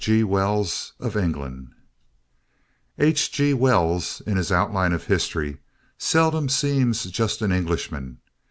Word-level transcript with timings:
G. 0.03 0.23
Wells 0.23 0.93
of 0.99 1.15
England 1.15 1.73
H. 2.97 3.31
G. 3.31 3.53
Wells 3.53 4.19
in 4.25 4.35
his 4.35 4.51
Outline 4.51 4.93
of 4.93 5.03
History 5.03 5.59
seldom 5.99 6.49
seems 6.49 7.03
just 7.05 7.43
an 7.43 7.51
Englishman. 7.51 8.17